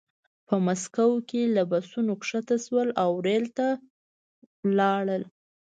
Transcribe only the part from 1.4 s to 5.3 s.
له بسونو ښکته شول او ریل ته لاړل